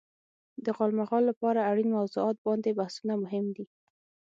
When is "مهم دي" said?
3.23-3.65